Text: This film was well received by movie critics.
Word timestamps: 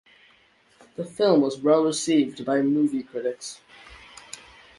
This 0.95 1.11
film 1.15 1.41
was 1.41 1.59
well 1.61 1.83
received 1.83 2.43
by 2.43 2.63
movie 2.63 3.03
critics. 3.03 3.61